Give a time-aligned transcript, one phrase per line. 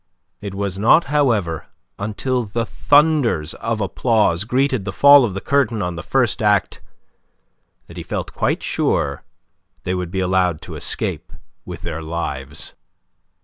[0.39, 1.67] It was not, however,
[1.99, 6.81] until the thunders of applause greeted the fall of the curtain on the first act
[7.85, 9.21] that he felt quite sure
[9.83, 11.31] they would be allowed to escape
[11.65, 12.73] with their lives.